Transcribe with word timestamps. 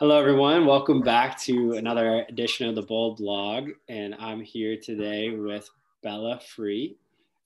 Hello, 0.00 0.18
everyone. 0.18 0.64
Welcome 0.64 1.02
back 1.02 1.38
to 1.40 1.72
another 1.72 2.24
edition 2.30 2.66
of 2.66 2.74
the 2.74 2.80
Bold 2.80 3.18
Blog. 3.18 3.68
And 3.90 4.14
I'm 4.18 4.40
here 4.40 4.78
today 4.78 5.28
with 5.28 5.68
Bella 6.02 6.40
Frueh, 6.40 6.96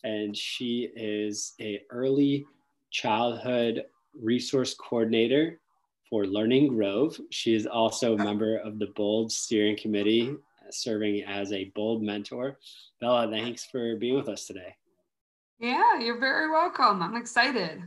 and 0.05 0.37
she 0.37 0.89
is 0.95 1.55
a 1.61 1.83
early 1.91 2.47
childhood 2.93 3.87
resource 4.15 4.73
coordinator 4.73 5.59
for 6.09 6.27
Learning 6.29 6.69
Grove. 6.69 7.21
She 7.31 7.57
is 7.57 7.67
also 7.67 8.15
a 8.15 8.19
member 8.19 8.59
of 8.59 8.79
the 8.79 8.93
Bold 8.95 9.33
Steering 9.33 9.77
Committee, 9.77 10.37
serving 10.71 11.25
as 11.25 11.51
a 11.51 11.73
Bold 11.75 12.05
mentor. 12.05 12.61
Bella, 13.01 13.29
thanks 13.29 13.65
for 13.65 13.97
being 13.97 14.15
with 14.15 14.29
us 14.29 14.47
today. 14.47 14.77
Yeah, 15.59 15.99
you're 15.99 16.21
very 16.21 16.49
welcome. 16.49 17.03
I'm 17.03 17.17
excited. 17.17 17.83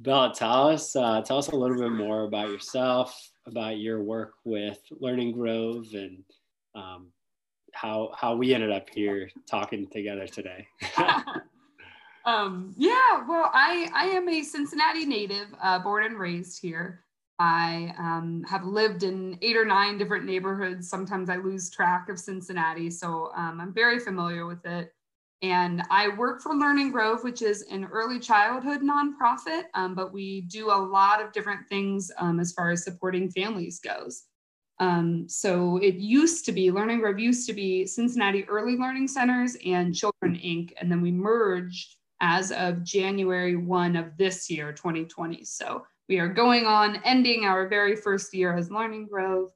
Bella, 0.00 0.32
tell 0.34 0.70
us 0.70 0.96
uh, 0.96 1.22
tell 1.22 1.38
us 1.38 1.46
a 1.46 1.54
little 1.54 1.78
bit 1.78 1.92
more 1.92 2.24
about 2.24 2.48
yourself, 2.48 3.30
about 3.46 3.78
your 3.78 4.02
work 4.02 4.34
with 4.44 4.78
Learning 5.00 5.32
Grove, 5.32 5.86
and 5.94 6.24
um, 6.74 7.08
how 7.72 8.12
how 8.16 8.36
we 8.36 8.54
ended 8.54 8.70
up 8.70 8.88
here 8.90 9.30
talking 9.48 9.86
together 9.88 10.26
today. 10.26 10.66
um, 12.24 12.74
yeah, 12.76 13.26
well, 13.28 13.50
I 13.52 13.90
I 13.94 14.06
am 14.06 14.28
a 14.28 14.42
Cincinnati 14.42 15.04
native, 15.04 15.48
uh, 15.62 15.78
born 15.78 16.04
and 16.04 16.18
raised 16.18 16.60
here. 16.60 17.04
I 17.38 17.92
um, 17.98 18.44
have 18.48 18.64
lived 18.64 19.02
in 19.02 19.38
eight 19.42 19.56
or 19.56 19.64
nine 19.64 19.98
different 19.98 20.24
neighborhoods. 20.24 20.88
Sometimes 20.88 21.28
I 21.28 21.36
lose 21.36 21.70
track 21.70 22.08
of 22.08 22.18
Cincinnati, 22.18 22.90
so 22.90 23.32
um, 23.34 23.60
I'm 23.60 23.72
very 23.72 23.98
familiar 23.98 24.46
with 24.46 24.64
it. 24.64 24.92
And 25.42 25.82
I 25.90 26.08
work 26.08 26.40
for 26.40 26.54
Learning 26.54 26.92
Grove, 26.92 27.24
which 27.24 27.42
is 27.42 27.62
an 27.62 27.84
early 27.86 28.20
childhood 28.20 28.80
nonprofit, 28.80 29.64
um, 29.74 29.96
but 29.96 30.12
we 30.12 30.42
do 30.42 30.70
a 30.70 30.72
lot 30.72 31.20
of 31.20 31.32
different 31.32 31.68
things 31.68 32.12
um, 32.18 32.38
as 32.38 32.52
far 32.52 32.70
as 32.70 32.84
supporting 32.84 33.28
families 33.28 33.80
goes. 33.80 34.24
Um, 34.78 35.28
so 35.28 35.78
it 35.78 35.96
used 35.96 36.44
to 36.46 36.52
be, 36.52 36.70
Learning 36.70 37.00
Grove 37.00 37.18
used 37.18 37.48
to 37.48 37.52
be 37.52 37.86
Cincinnati 37.86 38.44
Early 38.44 38.76
Learning 38.76 39.08
Centers 39.08 39.56
and 39.66 39.94
Children 39.94 40.36
Inc. 40.36 40.72
And 40.80 40.90
then 40.90 41.00
we 41.00 41.10
merged 41.10 41.96
as 42.20 42.52
of 42.52 42.84
January 42.84 43.56
1 43.56 43.96
of 43.96 44.16
this 44.16 44.48
year, 44.48 44.72
2020. 44.72 45.44
So 45.44 45.84
we 46.08 46.20
are 46.20 46.28
going 46.28 46.66
on 46.66 47.00
ending 47.04 47.44
our 47.44 47.68
very 47.68 47.96
first 47.96 48.32
year 48.32 48.56
as 48.56 48.70
Learning 48.70 49.08
Grove. 49.08 49.50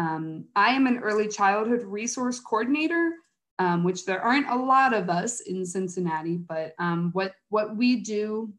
Um, 0.00 0.46
I 0.56 0.70
am 0.70 0.88
an 0.88 0.98
early 0.98 1.28
childhood 1.28 1.82
resource 1.82 2.40
coordinator 2.40 3.12
um, 3.58 3.84
which 3.84 4.04
there 4.04 4.20
aren't 4.20 4.50
a 4.50 4.56
lot 4.56 4.94
of 4.94 5.10
us 5.10 5.40
in 5.40 5.64
Cincinnati, 5.64 6.36
but 6.36 6.74
um, 6.78 7.10
what, 7.12 7.34
what 7.48 7.76
we 7.76 8.00
do 8.00 8.52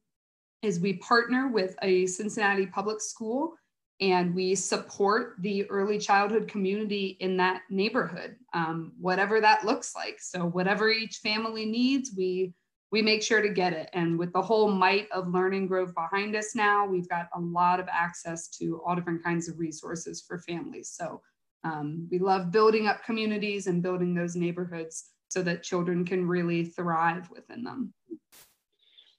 is 0.62 0.80
we 0.80 0.94
partner 0.94 1.48
with 1.48 1.76
a 1.82 2.06
Cincinnati 2.06 2.66
public 2.66 3.02
school 3.02 3.54
and 4.02 4.34
we 4.34 4.56
support 4.56 5.36
the 5.40 5.70
early 5.70 5.98
childhood 5.98 6.48
community 6.48 7.18
in 7.20 7.36
that 7.38 7.62
neighborhood, 7.70 8.36
um, 8.54 8.94
whatever 9.00 9.42
that 9.42 9.66
looks 9.66 9.94
like. 9.96 10.20
So 10.22 10.46
whatever 10.46 10.90
each 10.90 11.18
family 11.18 11.66
needs, 11.66 12.12
we 12.16 12.54
we 12.92 13.02
make 13.04 13.22
sure 13.22 13.42
to 13.42 13.50
get 13.50 13.72
it. 13.74 13.88
And 13.94 14.18
with 14.18 14.34
the 14.34 14.42
whole 14.42 14.72
might 14.72 15.08
of 15.12 15.28
Learning 15.28 15.68
Grove 15.68 15.94
behind 15.94 16.36
us 16.36 16.56
now, 16.56 16.88
we've 16.88 17.08
got 17.08 17.30
a 17.36 17.40
lot 17.40 17.80
of 17.80 17.88
access 17.88 18.48
to 18.58 18.82
all 18.84 18.96
different 18.96 19.24
kinds 19.24 19.48
of 19.48 19.60
resources 19.60 20.24
for 20.28 20.40
families. 20.40 20.90
So 20.90 21.22
um, 21.64 22.08
we 22.12 22.20
love 22.20 22.52
building 22.52 22.88
up 22.88 23.04
communities 23.04 23.68
and 23.68 23.84
building 23.84 24.14
those 24.14 24.36
neighborhoods 24.36 25.12
so 25.28 25.42
that 25.44 25.64
children 25.64 26.06
can 26.06 26.28
really 26.28 26.66
thrive 26.66 27.30
within 27.30 27.64
them. 27.64 27.94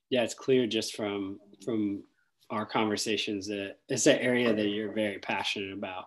Yeah, 0.09 0.23
it's 0.23 0.35
clear 0.35 0.67
just 0.67 0.97
from 0.97 1.39
from 1.65 2.03
our 2.51 2.67
conversations 2.67 3.47
that 3.47 3.77
it's 3.89 4.07
an 4.07 4.19
area 4.19 4.53
that 4.53 4.69
you're 4.69 4.93
very 4.93 5.19
passionate 5.19 5.73
about. 5.73 6.07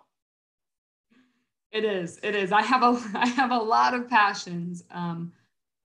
It 1.72 1.86
is. 1.86 2.20
It 2.22 2.36
is. 2.36 2.52
I 2.52 2.62
have 2.62 2.84
a 2.84 3.02
I 3.16 3.28
have 3.28 3.52
a 3.52 3.58
lot 3.58 3.94
of 3.94 4.10
passions. 4.10 4.84
Um, 4.92 5.32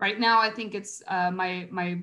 right 0.00 0.18
now, 0.18 0.40
I 0.40 0.50
think 0.50 0.74
it's 0.74 1.02
uh, 1.06 1.30
my 1.30 1.68
my 1.70 2.02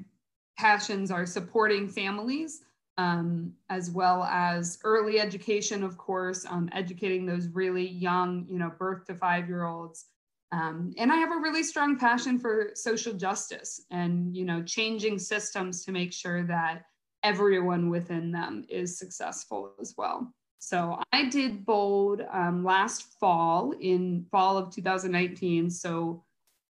passions 0.57 1.11
are 1.11 1.25
supporting 1.25 1.89
families 1.89 2.61
um, 2.97 3.53
as 3.69 3.91
well 3.91 4.23
as 4.23 4.79
early 4.83 5.19
education, 5.19 5.83
of 5.83 5.97
course, 5.97 6.45
um, 6.49 6.69
educating 6.71 7.25
those 7.25 7.47
really 7.47 7.87
young, 7.87 8.45
you 8.49 8.57
know, 8.57 8.71
birth 8.77 9.05
to 9.05 9.15
five 9.15 9.47
year 9.47 9.65
olds. 9.65 10.05
Um, 10.51 10.93
and 10.97 11.11
I 11.11 11.17
have 11.17 11.31
a 11.31 11.41
really 11.41 11.63
strong 11.63 11.97
passion 11.97 12.39
for 12.39 12.71
social 12.75 13.13
justice 13.13 13.81
and, 13.91 14.35
you 14.35 14.45
know, 14.45 14.63
changing 14.63 15.19
systems 15.19 15.83
to 15.83 15.91
make 15.91 16.13
sure 16.13 16.43
that 16.43 16.83
everyone 17.23 17.89
within 17.89 18.31
them 18.31 18.63
is 18.69 18.97
successful 18.97 19.73
as 19.81 19.95
well. 19.97 20.31
So 20.59 20.99
I 21.11 21.25
did 21.25 21.65
Bold 21.65 22.21
um, 22.31 22.63
last 22.63 23.19
fall 23.19 23.73
in 23.81 24.25
fall 24.31 24.57
of 24.57 24.73
2019. 24.73 25.69
So 25.69 26.23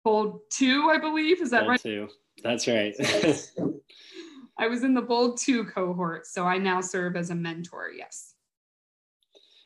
Bold 0.05 0.41
two, 0.51 0.91
I 0.91 0.99
believe, 0.99 1.41
is 1.43 1.51
that 1.51 1.61
Bold 1.61 1.71
right? 1.71 1.81
Two. 1.81 2.09
That's 2.43 2.67
right. 2.67 2.95
I 4.59 4.69
was 4.69 4.85
in 4.85 4.95
the 4.95 5.03
Bold 5.03 5.39
2 5.39 5.65
cohort, 5.65 6.27
so 6.27 6.45
I 6.45 6.59
now 6.59 6.81
serve 6.81 7.17
as 7.17 7.31
a 7.31 7.35
mentor, 7.35 7.91
yes. 7.97 8.35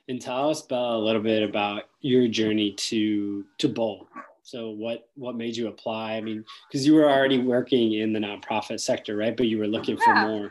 And 0.09 0.21
tell 0.21 0.49
us 0.49 0.65
about 0.65 0.95
a 0.95 0.99
little 0.99 1.21
bit 1.21 1.43
about 1.43 1.85
your 2.01 2.29
journey 2.29 2.73
to 2.73 3.45
to 3.59 3.69
Bold. 3.69 4.07
So 4.43 4.71
what 4.71 5.11
what 5.15 5.37
made 5.37 5.55
you 5.55 5.69
apply? 5.69 6.15
I 6.15 6.23
mean, 6.23 6.43
because 6.67 6.87
you 6.87 6.95
were 6.95 7.11
already 7.11 7.39
working 7.39 7.93
in 7.93 8.15
the 8.15 8.19
nonprofit 8.19 8.81
sector, 8.81 9.17
right? 9.17 9.37
But 9.37 9.49
you 9.49 9.59
were 9.59 9.67
looking 9.67 9.99
for 9.99 10.15
more. 10.15 10.51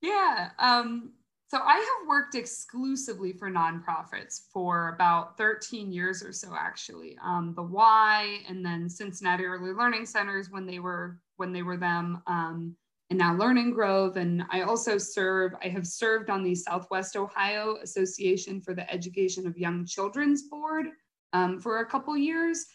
Yeah. 0.00 0.50
Um, 0.58 1.12
so 1.48 1.58
I 1.58 1.74
have 1.74 2.08
worked 2.08 2.34
exclusively 2.34 3.32
for 3.32 3.50
nonprofits 3.50 4.50
for 4.52 4.94
about 4.94 5.36
13 5.36 5.92
years 5.92 6.22
or 6.22 6.32
so, 6.32 6.54
actually. 6.56 7.18
Um, 7.22 7.52
the 7.54 7.62
Y 7.62 8.40
and 8.48 8.64
then 8.64 8.88
Cincinnati 8.88 9.44
Early 9.44 9.72
Learning 9.72 10.06
Centers 10.06 10.50
when 10.50 10.64
they 10.64 10.78
were 10.78 11.18
when 11.36 11.52
they 11.52 11.62
were 11.62 11.76
them. 11.76 12.22
Um, 12.26 12.76
and 13.10 13.18
now 13.18 13.34
Learning 13.34 13.70
Grove. 13.70 14.16
And 14.16 14.44
I 14.50 14.62
also 14.62 14.98
serve, 14.98 15.52
I 15.62 15.68
have 15.68 15.86
served 15.86 16.30
on 16.30 16.42
the 16.42 16.54
Southwest 16.54 17.16
Ohio 17.16 17.76
Association 17.82 18.60
for 18.60 18.74
the 18.74 18.90
Education 18.92 19.46
of 19.46 19.56
Young 19.56 19.86
Children's 19.86 20.42
Board 20.42 20.86
um, 21.32 21.58
for 21.58 21.78
a 21.78 21.86
couple 21.86 22.16
years. 22.16 22.66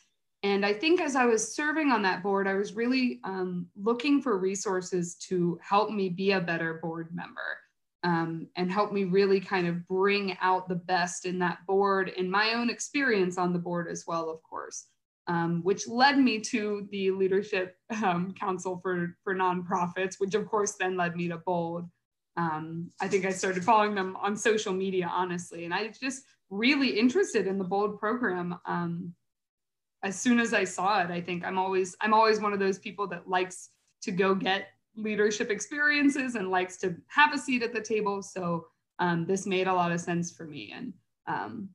And 0.42 0.66
I 0.66 0.74
think 0.74 1.00
as 1.00 1.16
I 1.16 1.26
was 1.26 1.56
serving 1.56 1.92
on 1.92 2.02
that 2.02 2.22
board, 2.22 2.48
I 2.48 2.56
was 2.56 2.74
really 2.74 3.20
um, 3.24 3.68
looking 3.76 4.22
for 4.22 4.38
resources 4.38 5.16
to 5.28 5.60
help 5.62 5.90
me 5.90 6.10
be 6.10 6.32
a 6.32 6.42
better 6.42 6.76
board 6.76 7.10
member 7.14 7.60
um, 8.04 8.48
and 8.58 8.70
help 8.70 8.92
me 8.92 9.06
really 9.06 9.40
kind 9.40 9.68
of 9.68 9.88
bring 9.88 10.36
out 10.42 10.68
the 10.68 10.76
best 10.76 11.26
in 11.26 11.40
that 11.40 11.60
board 11.66 12.12
and 12.18 12.30
my 12.30 12.54
own 12.54 12.70
experience 12.70 13.38
on 13.38 13.54
the 13.54 13.60
board 13.60 13.88
as 13.90 14.04
well, 14.06 14.30
of 14.30 14.44
course 14.44 14.88
um, 15.28 15.62
which 15.64 15.88
led 15.88 16.18
me 16.18 16.40
to 16.40 16.88
the 16.92 17.12
Leadership 17.12 17.78
um, 18.04 18.34
Council 18.34 18.80
for, 18.82 19.16
for 19.24 19.36
Nonprofits, 19.36 20.16
which 20.20 20.36
of 20.36 20.48
course 20.48 20.74
then 20.80 20.98
led 20.98 21.16
me 21.16 21.28
to 21.30 21.38
Bold. 21.38 21.90
Um, 22.36 22.92
I 23.00 23.08
think 23.08 23.26
I 23.26 23.32
started 23.32 23.64
following 23.64 23.96
them 23.96 24.18
on 24.18 24.36
social 24.36 24.74
media, 24.74 25.10
honestly, 25.12 25.66
and 25.66 25.74
I 25.74 25.90
just 25.90 26.24
really 26.50 26.90
interested 26.90 27.48
in 27.48 27.58
the 27.58 27.64
Bold 27.64 28.00
program. 28.00 28.58
Um, 28.66 29.14
as 30.04 30.20
soon 30.20 30.40
as 30.40 30.54
I 30.54 30.64
saw 30.64 31.02
it, 31.02 31.12
I 31.12 31.22
think 31.22 31.46
I'm 31.46 31.58
always 31.58 31.96
I'm 32.02 32.14
always 32.14 32.42
one 32.42 32.54
of 32.54 32.60
those 32.60 32.80
people 32.80 33.08
that 33.08 33.30
likes 33.30 33.70
to 34.02 34.12
go 34.12 34.36
get 34.36 34.68
leadership 34.96 35.50
experiences 35.50 36.36
and 36.36 36.52
likes 36.52 36.78
to 36.78 36.96
have 37.08 37.34
a 37.34 37.38
seat 37.38 37.64
at 37.64 37.74
the 37.74 37.82
table. 37.82 38.22
So 38.22 38.68
um, 39.00 39.26
this 39.26 39.46
made 39.46 39.68
a 39.68 39.74
lot 39.74 39.92
of 39.92 40.02
sense 40.02 40.32
for 40.32 40.46
me, 40.46 40.74
and 40.76 40.94
um, 41.28 41.70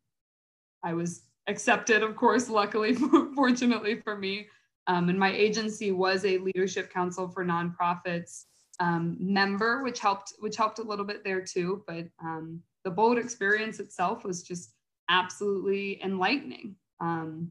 I 0.85 0.93
was 0.93 1.23
accepted, 1.49 2.03
of 2.03 2.15
course, 2.15 2.49
luckily, 2.49 2.95
fortunately 3.35 4.01
for 4.01 4.17
me. 4.17 4.47
Um, 4.87 5.09
and 5.09 5.19
my 5.19 5.33
agency 5.33 5.93
was 5.93 6.25
a 6.25 6.39
leadership 6.39 6.93
council 6.93 7.29
for 7.29 7.45
nonprofits 7.45 8.45
um, 8.81 9.17
member, 9.19 9.83
which 9.83 9.99
helped, 9.99 10.35
which 10.39 10.57
helped 10.57 10.79
a 10.79 10.83
little 10.83 11.05
bit 11.05 11.25
there 11.25 11.43
too. 11.43 11.83
But 11.87 12.07
um, 12.23 12.63
the 12.85 12.91
bold 12.91 13.19
experience 13.19 13.81
itself 13.81 14.25
was 14.25 14.43
just 14.43 14.73
absolutely 15.11 16.03
enlightening. 16.03 16.77
Um, 17.01 17.51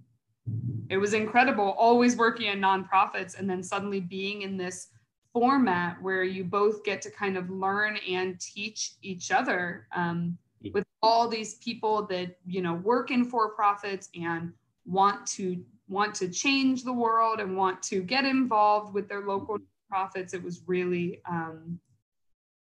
it 0.89 0.97
was 0.97 1.13
incredible, 1.13 1.75
always 1.77 2.15
working 2.15 2.47
in 2.47 2.59
nonprofits 2.59 3.37
and 3.37 3.49
then 3.49 3.61
suddenly 3.61 3.99
being 3.99 4.43
in 4.43 4.57
this 4.57 4.87
format 5.33 6.01
where 6.01 6.23
you 6.23 6.43
both 6.43 6.83
get 6.83 7.01
to 7.01 7.11
kind 7.11 7.37
of 7.37 7.49
learn 7.49 7.97
and 8.09 8.39
teach 8.39 8.93
each 9.01 9.31
other 9.31 9.87
um, 9.95 10.37
with 10.73 10.85
all 11.01 11.27
these 11.27 11.55
people 11.55 12.05
that 12.07 12.37
you 12.45 12.61
know 12.61 12.73
work 12.73 13.11
in 13.11 13.25
for 13.25 13.49
profits 13.49 14.09
and 14.19 14.53
want 14.85 15.25
to 15.25 15.63
want 15.87 16.13
to 16.15 16.27
change 16.27 16.83
the 16.83 16.93
world 16.93 17.39
and 17.39 17.55
want 17.55 17.81
to 17.81 18.01
get 18.01 18.25
involved 18.25 18.93
with 18.93 19.07
their 19.07 19.21
local 19.21 19.57
profits 19.89 20.33
it 20.33 20.43
was 20.43 20.61
really 20.67 21.21
um, 21.29 21.79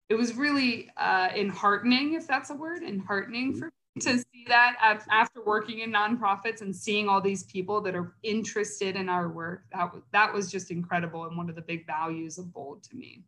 it 0.08 0.14
was 0.14 0.34
really 0.34 0.90
uh, 0.96 1.28
enheartening 1.30 2.14
if 2.14 2.26
that's 2.26 2.50
a 2.50 2.54
word 2.54 2.82
enheartening 2.82 3.58
for 3.58 3.66
me 3.66 4.00
to 4.00 4.18
see 4.18 4.44
that 4.48 4.76
after 5.10 5.42
working 5.44 5.80
in 5.80 5.92
nonprofits 5.92 6.62
and 6.62 6.74
seeing 6.74 7.08
all 7.08 7.20
these 7.20 7.44
people 7.44 7.80
that 7.82 7.94
are 7.94 8.14
interested 8.22 8.96
in 8.96 9.08
our 9.08 9.28
work. 9.28 9.64
That, 9.72 9.92
that 10.12 10.32
was 10.32 10.50
just 10.50 10.70
incredible 10.70 11.26
and 11.26 11.36
one 11.36 11.50
of 11.50 11.56
the 11.56 11.62
big 11.62 11.86
values 11.86 12.38
of 12.38 12.52
bold 12.52 12.82
to 12.84 12.96
me 12.96 13.24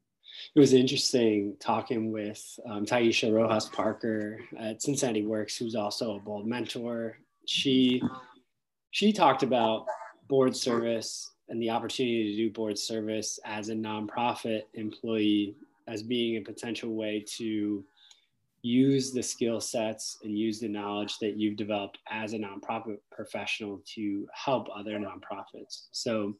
it 0.55 0.61
was 0.61 0.73
interesting 0.73 1.57
talking 1.61 2.13
with 2.13 2.43
um, 2.67 2.85
Taisha 2.85 3.33
Rojas 3.33 3.69
Parker 3.69 4.41
at 4.59 4.83
Cincinnati 4.83 5.25
Works, 5.25 5.57
who's 5.57 5.75
also 5.75 6.17
a 6.17 6.21
bold 6.21 6.47
mentor. 6.47 7.19
She 7.47 8.03
she 8.91 9.13
talked 9.13 9.43
about 9.43 9.87
board 10.29 10.57
service 10.57 11.33
and 11.49 11.61
the 11.61 11.71
opportunity 11.71 12.31
to 12.31 12.37
do 12.37 12.51
board 12.51 12.79
service 12.79 13.39
as 13.45 13.69
a 13.69 13.75
nonprofit 13.75 14.63
employee 14.75 15.57
as 15.87 16.03
being 16.03 16.37
a 16.37 16.41
potential 16.41 16.95
way 16.95 17.25
to 17.37 17.85
use 18.63 19.13
the 19.13 19.23
skill 19.23 19.61
sets 19.61 20.19
and 20.25 20.39
use 20.39 20.59
the 20.59 20.69
knowledge 20.69 21.19
that 21.19 21.37
you've 21.37 21.57
developed 21.57 21.99
as 22.11 22.33
a 22.33 22.39
nonprofit 22.39 22.97
professional 23.13 23.83
to 23.85 24.27
help 24.33 24.69
other 24.75 24.99
nonprofits. 24.99 25.89
So, 25.93 26.35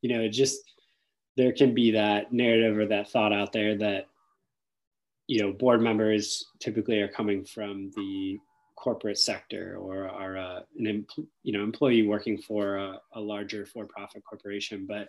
you 0.00 0.08
know, 0.08 0.28
just 0.28 0.60
there 1.38 1.52
can 1.52 1.72
be 1.72 1.92
that 1.92 2.32
narrative 2.32 2.76
or 2.76 2.84
that 2.84 3.08
thought 3.08 3.32
out 3.32 3.52
there 3.52 3.76
that 3.76 4.08
you 5.28 5.40
know 5.40 5.52
board 5.52 5.80
members 5.80 6.44
typically 6.58 7.00
are 7.00 7.06
coming 7.08 7.44
from 7.44 7.92
the 7.94 8.36
corporate 8.76 9.18
sector 9.18 9.76
or 9.78 10.08
are 10.08 10.36
uh, 10.36 10.60
an 10.78 11.06
you 11.44 11.52
know 11.52 11.62
employee 11.62 12.06
working 12.06 12.36
for 12.36 12.76
a, 12.76 13.00
a 13.14 13.20
larger 13.20 13.64
for-profit 13.64 14.24
corporation. 14.24 14.84
But 14.84 15.08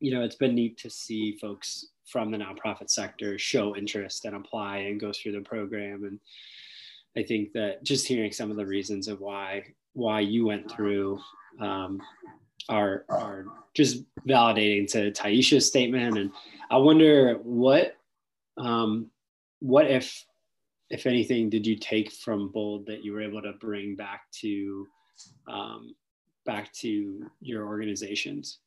you 0.00 0.14
know 0.14 0.22
it's 0.22 0.36
been 0.36 0.54
neat 0.54 0.78
to 0.78 0.88
see 0.88 1.36
folks 1.36 1.88
from 2.10 2.30
the 2.30 2.38
nonprofit 2.38 2.88
sector 2.88 3.38
show 3.38 3.76
interest 3.76 4.24
and 4.24 4.34
apply 4.34 4.78
and 4.78 4.98
go 4.98 5.12
through 5.12 5.32
the 5.32 5.40
program. 5.42 6.04
And 6.04 6.18
i 7.16 7.22
think 7.22 7.52
that 7.52 7.84
just 7.84 8.08
hearing 8.08 8.32
some 8.32 8.50
of 8.50 8.56
the 8.56 8.66
reasons 8.66 9.06
of 9.06 9.20
why 9.20 9.62
why 9.92 10.18
you 10.18 10.46
went 10.46 10.68
through 10.68 11.20
um, 11.60 12.02
are 12.68 13.04
are 13.08 13.46
just 13.74 14.04
validating 14.26 14.90
to 14.92 15.10
taisha's 15.10 15.66
statement. 15.66 16.18
And 16.18 16.30
i 16.70 16.76
wonder 16.76 17.34
what 17.42 17.96
um, 18.56 19.10
what 19.60 19.90
if 19.90 20.24
if 20.90 21.06
anything 21.06 21.50
did 21.50 21.66
you 21.66 21.76
take 21.76 22.12
from 22.12 22.50
bold 22.52 22.86
that 22.86 23.04
you 23.04 23.12
were 23.12 23.22
able 23.22 23.42
to 23.42 23.52
bring 23.60 23.96
back 23.96 24.22
to 24.40 24.86
um, 25.48 25.94
back 26.44 26.72
to 26.74 27.26
your 27.40 27.66
organizations? 27.66 28.58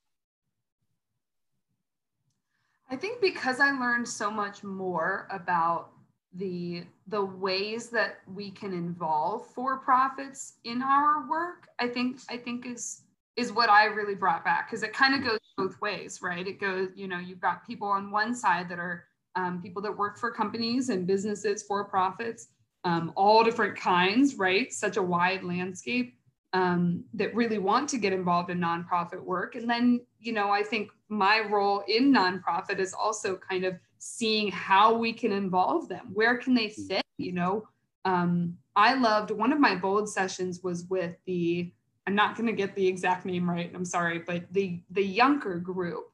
I 2.89 2.95
think 2.95 3.21
because 3.21 3.59
I 3.59 3.71
learned 3.71 4.07
so 4.07 4.31
much 4.31 4.63
more 4.63 5.27
about 5.29 5.91
the 6.33 6.83
the 7.07 7.23
ways 7.23 7.89
that 7.89 8.19
we 8.33 8.51
can 8.51 8.73
involve 8.73 9.47
for 9.53 9.77
profits 9.77 10.53
in 10.63 10.81
our 10.81 11.27
work, 11.29 11.67
I 11.79 11.87
think 11.87 12.19
I 12.29 12.37
think 12.37 12.65
is 12.65 13.03
is 13.37 13.51
what 13.51 13.69
I 13.69 13.85
really 13.85 14.15
brought 14.15 14.43
back 14.43 14.67
because 14.67 14.83
it 14.83 14.91
kind 14.93 15.13
of 15.13 15.23
goes 15.23 15.39
both 15.57 15.79
ways, 15.79 16.19
right? 16.21 16.45
It 16.45 16.59
goes, 16.59 16.89
you 16.95 17.07
know, 17.07 17.19
you've 17.19 17.39
got 17.39 17.65
people 17.65 17.87
on 17.87 18.11
one 18.11 18.35
side 18.35 18.67
that 18.69 18.79
are 18.79 19.05
um, 19.35 19.61
people 19.61 19.81
that 19.83 19.95
work 19.95 20.17
for 20.17 20.31
companies 20.31 20.89
and 20.89 21.05
businesses 21.05 21.61
for 21.61 21.85
profits, 21.85 22.47
um, 22.83 23.13
all 23.15 23.43
different 23.43 23.77
kinds, 23.77 24.35
right? 24.35 24.73
Such 24.73 24.97
a 24.97 25.01
wide 25.01 25.43
landscape 25.43 26.17
um, 26.53 27.03
that 27.13 27.35
really 27.35 27.59
want 27.59 27.87
to 27.89 27.97
get 27.99 28.11
involved 28.11 28.49
in 28.49 28.59
nonprofit 28.59 29.21
work. 29.21 29.53
And 29.53 29.69
then, 29.69 30.01
you 30.19 30.33
know, 30.33 30.49
I 30.49 30.63
think 30.63 30.89
my 31.09 31.41
role 31.41 31.83
in 31.87 32.11
nonprofit 32.11 32.79
is 32.79 32.93
also 32.93 33.35
kind 33.37 33.65
of 33.65 33.75
seeing 33.99 34.51
how 34.51 34.93
we 34.93 35.13
can 35.13 35.31
involve 35.31 35.87
them. 35.87 36.09
Where 36.13 36.37
can 36.37 36.55
they 36.55 36.69
fit? 36.69 37.03
You 37.17 37.33
know, 37.33 37.67
um, 38.05 38.57
I 38.75 38.95
loved 38.95 39.31
one 39.31 39.51
of 39.51 39.59
my 39.59 39.75
bold 39.75 40.09
sessions 40.09 40.61
was 40.63 40.85
with 40.85 41.15
the. 41.25 41.71
I'm 42.07 42.15
not 42.15 42.35
going 42.35 42.47
to 42.47 42.53
get 42.53 42.73
the 42.73 42.87
exact 42.87 43.25
name 43.25 43.49
right. 43.49 43.69
I'm 43.75 43.85
sorry, 43.85 44.19
but 44.19 44.43
the 44.51 44.81
the 44.91 45.17
Yunker 45.17 45.61
group, 45.61 46.05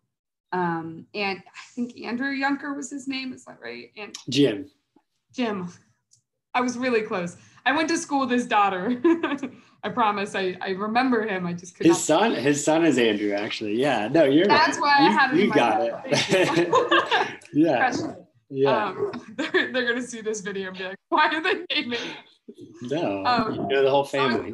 um, 0.52 1.06
and 1.14 1.40
I 1.40 1.74
think 1.76 2.00
Andrew 2.02 2.36
Yunker 2.36 2.76
was 2.76 2.90
his 2.90 3.08
name. 3.08 3.32
Is 3.32 3.46
that 3.46 3.60
right? 3.62 3.92
And 3.96 4.14
Jim. 4.28 4.70
Jim. 5.34 5.72
I 6.56 6.62
was 6.62 6.78
really 6.78 7.04
close. 7.04 7.38
I 7.66 7.72
went 7.72 7.90
to 7.90 7.98
school 7.98 8.22
with 8.22 8.32
his 8.32 8.46
daughter. 8.46 9.02
I 9.84 9.90
promise. 9.90 10.36
I, 10.36 10.58
I 10.62 10.70
remember 10.72 11.28
him. 11.28 11.46
I 11.46 11.54
just 11.54 11.76
could 11.76 11.86
his 11.86 12.04
son. 12.04 12.34
His 12.34 12.64
son 12.64 12.86
is 12.86 12.98
Andrew. 12.98 13.32
Actually, 13.34 13.76
yeah. 13.76 14.08
No, 14.08 14.24
you're. 14.24 14.48
That's 14.48 14.80
right. 14.80 15.00
why 15.00 15.08
I 15.08 15.12
had 15.12 15.34
it. 15.34 15.40
You 15.40 15.54
got 15.54 15.82
it. 15.82 17.40
yeah. 17.54 17.94
Yeah. 18.54 18.86
Um, 18.86 19.12
they're, 19.36 19.72
they're 19.72 19.88
gonna 19.88 20.06
see 20.06 20.22
this 20.22 20.42
video 20.42 20.70
and 20.70 20.78
be 20.78 20.84
like, 20.84 20.98
"Why 21.10 21.28
are 21.28 21.42
they 21.42 21.66
naming?" 21.76 22.00
No, 22.84 23.26
um, 23.26 23.56
you 23.56 23.68
know 23.68 23.84
the 23.84 23.90
whole 23.90 24.04
family. 24.04 24.54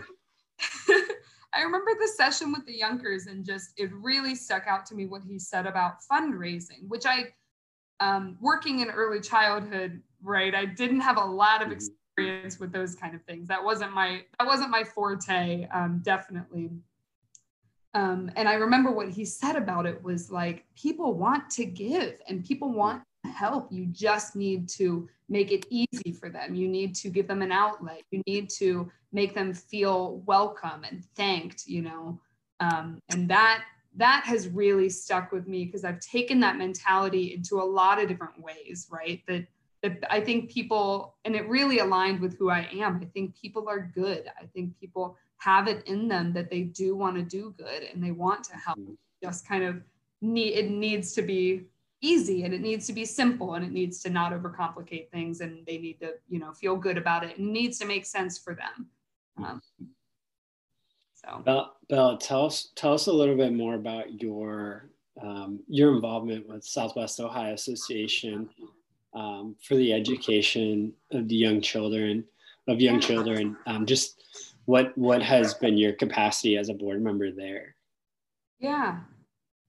So 0.85 0.93
I 1.53 1.61
remember 1.61 1.91
the 1.99 2.07
session 2.07 2.51
with 2.51 2.65
the 2.65 2.79
Yunkers, 2.79 3.27
and 3.27 3.45
just 3.45 3.71
it 3.77 3.91
really 3.93 4.35
stuck 4.35 4.67
out 4.67 4.85
to 4.87 4.95
me 4.95 5.05
what 5.05 5.21
he 5.27 5.39
said 5.39 5.65
about 5.65 5.95
fundraising, 6.11 6.87
which 6.87 7.05
I, 7.05 7.33
um, 7.99 8.37
working 8.39 8.81
in 8.81 8.89
early 8.89 9.19
childhood, 9.19 10.01
right? 10.21 10.53
I 10.53 10.65
didn't 10.65 11.01
have 11.01 11.17
a 11.17 11.25
lot 11.25 11.61
of 11.61 11.69
mm-hmm. 11.69 11.77
experience 11.77 12.59
with 12.59 12.71
those 12.71 12.95
kind 12.95 13.15
of 13.15 13.23
things. 13.23 13.47
That 13.47 13.63
wasn't 13.63 13.93
my 13.93 14.23
that 14.37 14.47
wasn't 14.47 14.69
my 14.69 14.83
forte, 14.83 15.67
um, 15.73 16.01
definitely. 16.03 16.69
Um, 17.95 18.29
and 18.35 18.47
I 18.47 18.53
remember 18.53 18.91
what 18.91 19.09
he 19.09 19.25
said 19.25 19.55
about 19.55 19.87
it 19.87 20.03
was 20.03 20.29
like 20.29 20.65
people 20.75 21.15
want 21.15 21.49
to 21.51 21.65
give 21.65 22.21
and 22.27 22.45
people 22.45 22.71
want 22.71 23.01
help. 23.29 23.71
You 23.71 23.85
just 23.85 24.35
need 24.35 24.67
to 24.69 25.07
make 25.29 25.51
it 25.51 25.65
easy 25.69 26.11
for 26.11 26.29
them. 26.29 26.55
You 26.55 26.67
need 26.67 26.95
to 26.95 27.09
give 27.09 27.27
them 27.27 27.41
an 27.41 27.51
outlet. 27.51 28.01
You 28.11 28.21
need 28.25 28.49
to 28.57 28.91
make 29.11 29.33
them 29.33 29.53
feel 29.53 30.23
welcome 30.25 30.83
and 30.89 31.03
thanked. 31.15 31.65
You 31.67 31.83
know, 31.83 32.19
um, 32.59 32.99
and 33.09 33.29
that 33.29 33.63
that 33.95 34.23
has 34.25 34.47
really 34.47 34.89
stuck 34.89 35.31
with 35.31 35.47
me 35.47 35.65
because 35.65 35.83
I've 35.83 35.99
taken 35.99 36.39
that 36.41 36.57
mentality 36.57 37.33
into 37.33 37.55
a 37.55 37.63
lot 37.63 38.01
of 38.01 38.07
different 38.07 38.39
ways. 38.41 38.87
Right, 38.91 39.21
that 39.27 39.47
that 39.81 40.03
I 40.09 40.19
think 40.19 40.51
people, 40.51 41.15
and 41.25 41.35
it 41.35 41.47
really 41.47 41.79
aligned 41.79 42.19
with 42.19 42.37
who 42.37 42.49
I 42.49 42.67
am. 42.73 42.99
I 43.01 43.05
think 43.05 43.35
people 43.39 43.69
are 43.69 43.91
good. 43.93 44.25
I 44.39 44.45
think 44.47 44.77
people 44.79 45.17
have 45.37 45.67
it 45.67 45.87
in 45.87 46.07
them 46.07 46.33
that 46.33 46.49
they 46.49 46.63
do 46.63 46.95
want 46.95 47.15
to 47.15 47.23
do 47.23 47.53
good 47.57 47.83
and 47.83 48.03
they 48.03 48.11
want 48.11 48.43
to 48.45 48.55
help. 48.55 48.77
Mm-hmm. 48.77 48.93
Just 49.23 49.47
kind 49.47 49.63
of 49.63 49.81
need 50.21 50.53
it 50.53 50.69
needs 50.69 51.13
to 51.13 51.21
be 51.21 51.63
easy 52.01 52.43
and 52.43 52.53
it 52.53 52.61
needs 52.61 52.87
to 52.87 52.93
be 52.93 53.05
simple 53.05 53.55
and 53.55 53.65
it 53.65 53.71
needs 53.71 54.01
to 54.01 54.09
not 54.09 54.31
overcomplicate 54.31 55.09
things 55.09 55.41
and 55.41 55.65
they 55.65 55.77
need 55.77 55.99
to 55.99 56.13
you 56.29 56.39
know 56.39 56.53
feel 56.53 56.75
good 56.75 56.97
about 56.97 57.23
it 57.23 57.37
and 57.37 57.47
it 57.47 57.51
needs 57.51 57.77
to 57.79 57.85
make 57.85 58.05
sense 58.05 58.37
for 58.37 58.55
them. 58.55 58.87
Um, 59.37 59.61
so, 61.13 61.41
Bella, 61.43 61.71
Bella, 61.89 62.17
tell 62.19 62.45
us 62.45 62.69
tell 62.75 62.93
us 62.93 63.07
a 63.07 63.13
little 63.13 63.35
bit 63.35 63.53
more 63.53 63.75
about 63.75 64.21
your 64.21 64.89
um, 65.21 65.59
your 65.67 65.93
involvement 65.93 66.47
with 66.47 66.63
Southwest 66.63 67.19
Ohio 67.19 67.53
Association 67.53 68.49
um, 69.13 69.55
for 69.61 69.75
the 69.75 69.91
education 69.93 70.93
of 71.11 71.27
the 71.27 71.35
young 71.35 71.61
children 71.61 72.23
of 72.69 72.79
young 72.79 72.99
children. 72.99 73.57
Um, 73.65 73.85
just 73.85 74.23
what 74.65 74.97
what 74.97 75.21
has 75.21 75.53
been 75.53 75.77
your 75.77 75.93
capacity 75.93 76.57
as 76.57 76.69
a 76.69 76.73
board 76.73 77.01
member 77.01 77.31
there? 77.31 77.75
Yeah. 78.59 78.99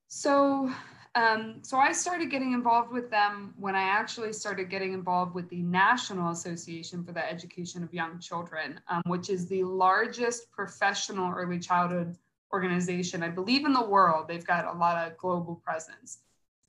So 0.09 0.71
um, 1.15 1.59
so 1.63 1.79
i 1.79 1.93
started 1.93 2.31
getting 2.31 2.53
involved 2.53 2.93
with 2.93 3.11
them 3.11 3.55
when 3.59 3.75
i 3.75 3.83
actually 3.83 4.33
started 4.33 4.71
getting 4.71 4.93
involved 4.93 5.35
with 5.35 5.49
the 5.49 5.63
national 5.63 6.31
association 6.31 7.05
for 7.05 7.13
the 7.13 7.31
education 7.31 7.83
of 7.83 7.93
young 7.93 8.19
children 8.19 8.81
um, 8.89 9.03
which 9.07 9.29
is 9.31 9.47
the 9.49 9.65
largest 9.65 10.51
professional 10.51 11.33
early 11.33 11.59
childhood 11.59 12.17
organization 12.53 13.23
i 13.23 13.29
believe 13.29 13.65
in 13.65 13.73
the 13.73 13.85
world 13.85 14.27
they've 14.29 14.47
got 14.47 14.67
a 14.67 14.79
lot 14.79 15.07
of 15.07 15.17
global 15.19 15.57
presence 15.57 16.19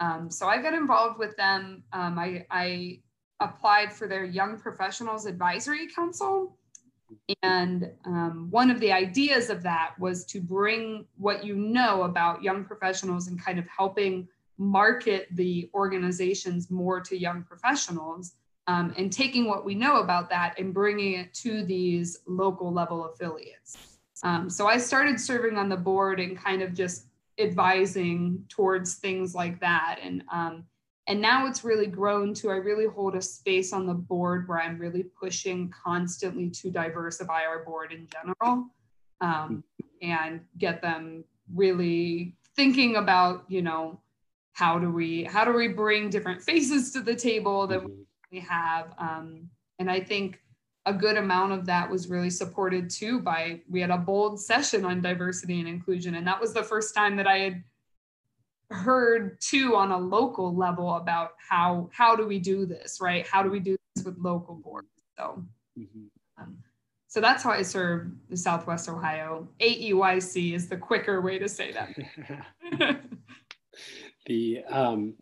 um, 0.02 0.32
so 0.32 0.48
I 0.48 0.60
got 0.60 0.74
involved 0.74 1.20
with 1.20 1.38
them. 1.38 1.84
Um, 1.94 2.18
I, 2.18 2.46
I, 2.50 3.00
applied 3.40 3.92
for 3.92 4.08
their 4.08 4.24
Young 4.24 4.60
Professionals 4.60 5.26
Advisory 5.26 5.88
Council. 5.88 6.58
And 7.44 7.90
um, 8.06 8.48
one 8.52 8.70
of 8.70 8.80
the 8.80 8.92
ideas 8.92 9.50
of 9.50 9.64
that 9.64 9.94
was 10.00 10.26
to 10.26 10.42
bring 10.42 11.06
what 11.18 11.44
you 11.44 11.56
know 11.56 12.04
about 12.04 12.44
young 12.44 12.64
professionals 12.64 13.28
and 13.28 13.44
kind 13.44 13.60
of 13.60 13.66
helping 13.68 14.28
market 14.58 15.28
the 15.32 15.70
organizations 15.74 16.70
more 16.70 17.02
to 17.02 17.18
young 17.18 17.44
professionals 17.44 18.34
um, 18.68 18.94
and 18.98 19.12
taking 19.12 19.46
what 19.46 19.66
we 19.66 19.74
know 19.74 20.02
about 20.02 20.30
that 20.30 20.58
and 20.60 20.74
bringing 20.74 21.14
it 21.14 21.34
to 21.34 21.64
these 21.64 22.20
local 22.28 22.72
level 22.72 23.06
affiliates. 23.06 23.98
Um, 24.24 24.50
so 24.50 24.68
I 24.68 24.78
started 24.78 25.20
serving 25.20 25.58
on 25.58 25.68
the 25.68 25.78
board 25.78 26.20
and 26.20 26.38
kind 26.38 26.62
of 26.62 26.74
just 26.74 27.08
advising 27.40 28.46
towards 28.50 28.96
things 28.96 29.34
like 29.34 29.60
that 29.62 30.00
and 30.04 30.24
um, 30.32 30.64
and 31.08 31.22
now 31.22 31.48
it's 31.48 31.64
really 31.64 31.88
grown 31.88 32.34
to 32.34 32.50
i 32.50 32.56
really 32.56 32.88
hold 32.88 33.16
a 33.16 33.22
space 33.22 33.74
on 33.74 33.86
the 33.86 33.94
board 33.94 34.48
where 34.48 34.62
i'm 34.62 34.78
really 34.78 35.04
pushing 35.04 35.70
constantly 35.70 36.50
to 36.50 36.70
diversify 36.70 37.42
our 37.44 37.64
board 37.64 37.92
in 37.92 38.08
general 38.08 38.68
um, 39.22 39.64
and 40.02 40.42
get 40.58 40.82
them 40.82 41.24
really 41.54 42.36
thinking 42.56 42.96
about 42.98 43.46
you 43.48 43.62
know 43.62 44.00
how 44.54 44.78
do 44.78 44.92
we 44.92 45.24
how 45.24 45.46
do 45.46 45.54
we 45.54 45.68
bring 45.68 46.10
different 46.10 46.42
faces 46.50 46.92
to 46.92 47.02
the 47.02 47.16
table 47.16 47.68
that 47.68 47.80
mm-hmm. 47.80 48.02
we 48.32 48.40
have 48.40 48.94
um, 48.98 49.50
and 49.80 49.90
i 49.90 50.00
think 50.00 50.40
a 50.88 50.94
good 50.94 51.16
amount 51.18 51.52
of 51.52 51.66
that 51.68 51.90
was 51.90 52.10
really 52.10 52.30
supported 52.30 52.90
too 52.90 53.20
by 53.20 53.62
we 53.70 53.80
had 53.80 53.92
a 53.92 53.98
bold 53.98 54.40
session 54.40 54.84
on 54.84 55.02
diversity 55.02 55.60
and 55.60 55.68
inclusion 55.68 56.16
and 56.16 56.26
that 56.26 56.40
was 56.40 56.54
the 56.54 56.64
first 56.64 56.96
time 56.96 57.16
that 57.16 57.28
i 57.28 57.38
had 57.38 57.64
heard 58.72 59.40
too 59.42 59.76
on 59.76 59.92
a 59.92 59.98
local 59.98 60.56
level 60.56 60.96
about 60.96 61.32
how 61.38 61.90
how 61.94 62.16
do 62.16 62.26
we 62.28 62.40
do 62.40 62.66
this 62.66 63.00
right? 63.02 63.28
How 63.28 63.44
do 63.44 63.50
we 63.50 63.60
do 63.60 63.78
this 63.96 64.06
with 64.06 64.18
local 64.18 64.56
boards 64.56 64.88
so. 65.18 65.44
Mm-hmm. 65.78 66.42
um, 66.42 66.58
so 67.08 67.22
that's 67.22 67.44
how 67.44 67.52
i 67.52 67.62
serve 67.62 68.08
the 68.30 68.38
southwest 68.38 68.90
ohio. 68.90 69.48
Aeyc 69.60 70.54
is 70.54 70.68
the 70.68 70.78
quicker 70.78 71.22
way 71.22 71.40
to 71.40 71.48
say 71.48 71.72
that. 71.72 73.02
The 74.26 74.64
um 74.70 75.16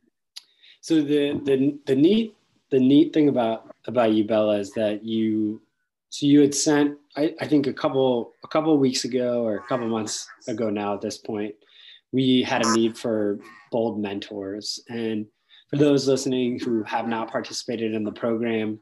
so 0.82 1.02
the 1.02 1.40
the 1.44 1.78
the 1.86 1.96
neat 1.96 2.36
the 2.70 2.80
neat 2.80 3.14
thing 3.14 3.30
about 3.30 3.74
about 3.88 4.12
you 4.12 4.24
bella 4.24 4.60
is 4.60 4.72
that 4.74 5.04
you 5.04 5.62
so 6.10 6.26
you 6.26 6.42
had 6.42 6.54
sent 6.54 6.98
I, 7.16 7.34
I 7.40 7.48
think 7.48 7.68
a 7.68 7.74
couple 7.74 8.34
a 8.44 8.48
couple 8.48 8.78
weeks 8.78 9.06
ago 9.06 9.44
or 9.44 9.56
a 9.56 9.68
couple 9.68 9.88
months 9.88 10.28
ago 10.48 10.70
now 10.70 10.94
at 10.94 11.02
this 11.02 11.18
point 11.18 11.56
we 12.12 12.42
had 12.42 12.66
a 12.66 12.74
need 12.74 12.98
for 12.98 13.40
bold 13.72 14.00
mentors. 14.00 14.80
And 14.90 15.26
for 15.70 15.78
those 15.78 16.08
listening 16.08 16.60
who 16.60 16.84
have 16.84 17.08
not 17.08 17.32
participated 17.32 17.94
in 17.94 18.04
the 18.04 18.12
program, 18.12 18.80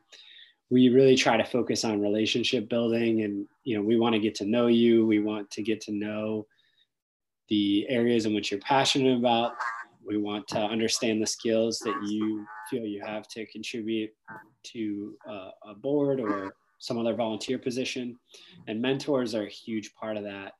we 0.70 0.90
really 0.90 1.16
try 1.16 1.38
to 1.38 1.46
focus 1.46 1.84
on 1.86 2.02
relationship 2.02 2.70
building 2.70 3.22
and 3.22 3.48
you 3.64 3.78
know 3.78 3.84
we 3.84 3.98
want 3.98 4.14
to 4.14 4.20
get 4.20 4.36
to 4.36 4.46
know 4.46 4.68
you. 4.68 5.06
We 5.06 5.20
want 5.20 5.50
to 5.52 5.64
get 5.64 5.82
to 5.82 5.92
know 5.92 6.46
the 7.50 7.86
areas 7.90 8.26
in 8.26 8.34
which 8.34 8.52
you're 8.52 8.60
passionate 8.60 9.18
about. 9.18 9.54
We 10.06 10.18
want 10.18 10.48
to 10.50 10.60
understand 10.60 11.22
the 11.22 11.28
skills 11.28 11.80
that 11.80 11.96
you 12.06 12.46
feel 12.70 12.86
you 12.86 13.02
have 13.06 13.28
to 13.30 13.46
contribute 13.48 14.10
to 14.72 15.16
uh, 15.30 15.50
a 15.70 15.76
board 15.76 16.20
or 16.20 16.54
some 16.80 16.98
other 16.98 17.14
volunteer 17.14 17.58
position. 17.58 18.18
And 18.68 18.82
mentors 18.82 19.36
are 19.36 19.46
a 19.46 19.50
huge 19.50 19.94
part 19.96 20.16
of 20.16 20.24
that 20.24 20.54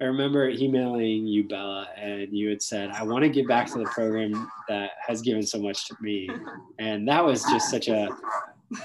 I 0.00 0.04
remember 0.04 0.48
emailing 0.48 1.26
you, 1.26 1.42
Bella, 1.44 1.88
and 1.96 2.32
you 2.32 2.48
had 2.48 2.62
said, 2.62 2.90
I 2.90 3.02
want 3.02 3.24
to 3.24 3.28
give 3.28 3.48
back 3.48 3.66
to 3.72 3.78
the 3.78 3.84
program 3.86 4.48
that 4.68 4.92
has 5.04 5.22
given 5.22 5.42
so 5.42 5.58
much 5.58 5.88
to 5.88 5.96
me. 6.00 6.30
And 6.78 7.08
that 7.08 7.24
was 7.24 7.42
just 7.44 7.68
such 7.68 7.88
a, 7.88 8.08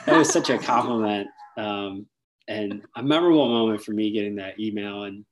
that 0.07 0.17
was 0.17 0.31
such 0.31 0.49
a 0.49 0.57
compliment. 0.57 1.27
Um, 1.55 2.07
and 2.47 2.81
a 2.95 3.03
memorable 3.03 3.47
moment 3.47 3.83
for 3.83 3.91
me 3.91 4.11
getting 4.11 4.35
that 4.35 4.59
email. 4.59 5.03
And 5.03 5.23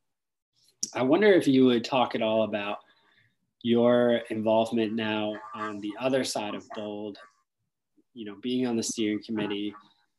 I 0.93 1.01
wonder 1.01 1.27
if 1.33 1.47
you 1.47 1.65
would 1.65 1.83
talk 1.83 2.15
at 2.15 2.21
all 2.21 2.43
about 2.43 2.77
your 3.63 4.21
involvement 4.29 4.93
now 4.93 5.35
on 5.53 5.79
the 5.79 5.93
other 5.99 6.23
side 6.23 6.55
of 6.55 6.67
Bold, 6.75 7.17
you 8.13 8.25
know, 8.25 8.35
being 8.41 8.67
on 8.67 8.75
the 8.75 8.83
steering 8.83 9.21
committee, 9.23 9.73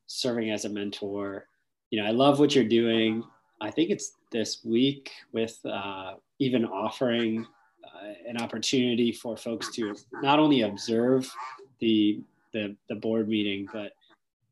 serving 0.07 0.51
as 0.51 0.65
a 0.65 0.69
mentor. 0.69 1.47
You 1.89 2.01
know, 2.01 2.07
I 2.07 2.11
love 2.11 2.39
what 2.39 2.53
you're 2.53 2.63
doing. 2.63 3.23
I 3.61 3.71
think 3.71 3.89
it's 3.89 4.13
this 4.33 4.65
week 4.65 5.11
with 5.31 5.57
uh, 5.63 6.15
even 6.39 6.65
offering 6.65 7.47
uh, 7.85 8.13
an 8.27 8.41
opportunity 8.41 9.13
for 9.13 9.37
folks 9.37 9.71
to 9.71 9.95
not 10.21 10.39
only 10.39 10.63
observe 10.63 11.31
the 11.79 12.19
the, 12.51 12.75
the 12.87 12.95
board 12.95 13.27
meeting, 13.27 13.67
but 13.73 13.93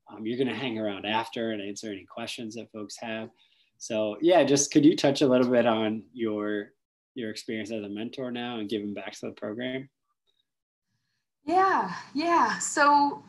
um, 0.10 0.26
you're 0.26 0.38
going 0.38 0.48
to 0.48 0.56
hang 0.56 0.80
around 0.80 1.06
after 1.06 1.52
and 1.52 1.62
answer 1.62 1.92
any 1.92 2.04
questions 2.06 2.56
that 2.56 2.72
folks 2.72 2.98
have. 3.00 3.30
So 3.78 4.18
yeah, 4.22 4.44
just 4.44 4.72
could 4.72 4.86
you 4.86 4.96
touch 4.96 5.22
a 5.22 5.28
little 5.28 5.50
bit 5.50 5.66
on 5.66 6.04
your 6.14 6.70
your 7.14 7.30
experience 7.30 7.72
as 7.72 7.84
a 7.84 7.90
mentor 7.90 8.32
now 8.32 8.60
and 8.60 8.70
giving 8.70 8.94
back 8.94 9.12
to 9.14 9.28
the 9.28 9.32
program? 9.34 9.90
Yeah, 11.46 11.94
yeah. 12.14 12.58
So 12.60 13.24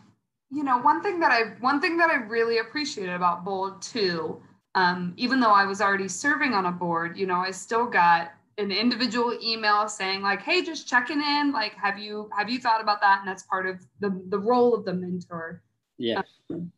you 0.51 0.63
know, 0.63 0.79
one 0.79 1.03
thing 1.03 1.21
that 1.21 1.33
I 1.33 1.55
one 1.61 1.81
thing 1.81 1.97
that 1.97 2.11
I 2.11 2.17
really 2.17 2.59
appreciated 2.59 3.15
about 3.15 3.45
Bold 3.45 3.81
too 3.81 4.43
um, 4.75 5.13
even 5.17 5.41
though 5.41 5.53
I 5.53 5.65
was 5.65 5.81
already 5.81 6.09
serving 6.09 6.55
on 6.55 6.67
a 6.67 6.73
board, 6.73 7.17
you 7.17 7.27
know, 7.27 7.37
I 7.37 7.51
still 7.51 7.87
got 7.87 8.33
an 8.59 8.71
individual 8.71 9.37
email 9.43 9.89
saying 9.89 10.23
like, 10.23 10.43
"Hey, 10.43 10.63
just 10.63 10.89
checking 10.89 11.21
in. 11.21 11.53
Like, 11.53 11.75
have 11.75 11.99
you 11.99 12.31
have 12.37 12.49
you 12.49 12.59
thought 12.59 12.81
about 12.81 13.01
that?" 13.01 13.21
And 13.21 13.29
that's 13.29 13.43
part 13.43 13.67
of 13.67 13.85
the 14.01 14.23
the 14.29 14.39
role 14.39 14.75
of 14.75 14.85
the 14.85 14.95
mentor. 14.95 15.63
Yeah. 15.99 16.23
Um, 16.51 16.73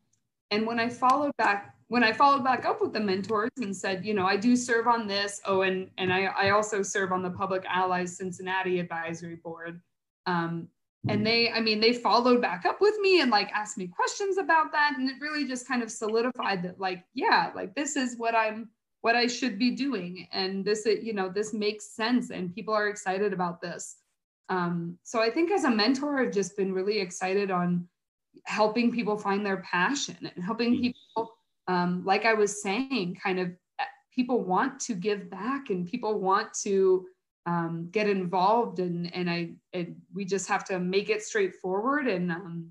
and 0.51 0.67
when 0.67 0.79
I 0.79 0.89
followed 0.89 1.37
back, 1.37 1.75
when 1.89 2.05
I 2.05 2.13
followed 2.13 2.45
back 2.45 2.65
up 2.65 2.81
with 2.81 2.93
the 2.93 3.01
mentors 3.01 3.51
and 3.59 3.77
said, 3.77 4.05
you 4.05 4.15
know, 4.15 4.27
I 4.27 4.37
do 4.37 4.57
serve 4.57 4.87
on 4.87 5.07
this. 5.07 5.41
Oh, 5.47 5.63
and 5.63 5.91
and 5.99 6.13
I 6.13 6.25
I 6.25 6.51
also 6.51 6.83
serve 6.83 7.13
on 7.13 7.23
the 7.23 7.31
Public 7.31 7.65
Allies 7.69 8.17
Cincinnati 8.17 8.81
Advisory 8.81 9.37
Board. 9.37 9.81
Um, 10.27 10.69
and 11.09 11.27
they 11.27 11.51
i 11.51 11.61
mean 11.61 11.81
they 11.81 11.93
followed 11.93 12.41
back 12.41 12.65
up 12.65 12.81
with 12.81 12.99
me 13.01 13.21
and 13.21 13.31
like 13.31 13.51
asked 13.53 13.79
me 13.79 13.87
questions 13.87 14.39
about 14.39 14.73
that. 14.73 14.95
And 14.97 15.09
it 15.09 15.17
really 15.21 15.47
just 15.47 15.69
kind 15.69 15.83
of 15.83 15.91
solidified 15.91 16.63
that 16.63 16.81
like 16.81 17.05
yeah 17.15 17.51
like 17.55 17.75
this 17.75 17.97
is 17.97 18.17
what 18.17 18.35
i'm 18.35 18.69
what 19.03 19.15
i 19.15 19.27
should 19.27 19.59
be 19.59 19.71
doing. 19.73 20.29
And 20.33 20.65
this 20.65 20.87
you 20.87 21.13
know 21.13 21.29
this 21.29 21.53
makes 21.53 21.95
sense 21.95 22.31
and 22.31 22.55
people 22.55 22.75
are 22.75 22.89
excited 22.89 23.33
about 23.33 23.61
this. 23.61 23.97
Um, 24.49 24.99
so 25.05 25.21
i 25.21 25.31
think 25.31 25.51
as 25.51 25.65
a 25.65 25.71
mentor 25.71 26.21
i've 26.21 26.33
just 26.33 26.55
been 26.55 26.75
really 26.75 27.01
excited 27.01 27.51
on 27.51 27.89
helping 28.45 28.93
people 28.93 29.17
find 29.17 29.45
their 29.45 29.63
passion 29.63 30.19
and 30.21 30.45
helping 30.45 30.75
mm. 30.75 30.81
people 30.83 31.33
um, 31.67 32.03
like 32.05 32.27
i 32.27 32.35
was 32.35 32.61
saying 32.61 33.17
kind 33.23 33.39
of 33.39 33.49
eh, 33.79 33.85
people 34.15 34.45
want 34.45 34.79
to 34.81 34.93
give 34.93 35.31
back 35.31 35.71
and 35.71 35.89
people 35.89 36.21
want 36.21 36.53
to 36.63 37.07
um, 37.47 37.89
get 37.91 38.09
involved 38.09 38.79
and 38.79 39.15
and 39.15 39.29
I 39.29 39.51
and 39.73 39.97
we 40.15 40.25
just 40.25 40.49
have 40.49 40.65
to 40.67 40.79
make 40.79 41.11
it 41.11 41.23
straightforward. 41.23 42.09
And 42.09 42.33
um, 42.33 42.71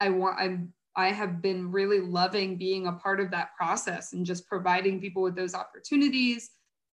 I 0.00 0.08
want 0.10 0.40
I'm 0.40 0.72
I 0.96 1.12
have 1.12 1.40
been 1.40 1.70
really 1.70 2.00
loving 2.00 2.56
being 2.56 2.86
a 2.86 2.92
part 2.92 3.20
of 3.20 3.30
that 3.30 3.54
process 3.56 4.12
and 4.12 4.26
just 4.26 4.46
providing 4.46 5.00
people 5.00 5.22
with 5.22 5.36
those 5.36 5.54
opportunities. 5.54 6.50